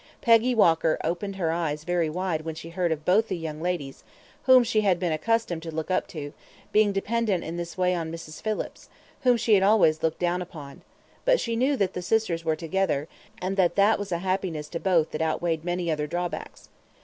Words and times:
Peggy 0.19 0.55
Walker 0.55 0.97
opened 1.03 1.35
her 1.35 1.51
eyes 1.51 1.83
very 1.83 2.09
wide 2.09 2.41
when 2.41 2.55
she 2.55 2.71
heard 2.71 2.91
of 2.91 3.05
both 3.05 3.27
the 3.27 3.37
young 3.37 3.61
ladies, 3.61 4.03
whom 4.45 4.63
she 4.63 4.81
had 4.81 4.99
been 4.99 5.11
accustomed 5.11 5.61
to 5.61 5.69
look 5.69 5.91
up 5.91 6.07
to, 6.07 6.33
being 6.71 6.91
dependent 6.91 7.43
in 7.43 7.55
this 7.55 7.77
way 7.77 7.93
on 7.93 8.11
Mrs. 8.11 8.41
Phillips, 8.41 8.89
whom 9.21 9.37
she 9.37 9.53
had 9.53 9.61
always 9.61 10.01
looked 10.01 10.17
down 10.17 10.41
upon; 10.41 10.81
but 11.23 11.39
she 11.39 11.55
knew 11.55 11.77
that 11.77 11.93
the 11.93 12.01
sisters 12.01 12.43
were 12.43 12.55
together, 12.55 13.07
and 13.39 13.57
that 13.57 13.75
that 13.75 13.99
was 13.99 14.11
a 14.11 14.17
happiness 14.25 14.67
to 14.69 14.79
both 14.79 15.11
that 15.11 15.21
outweighed 15.21 15.63
many 15.63 15.91
other 15.91 16.07
drawbacks. 16.07 16.69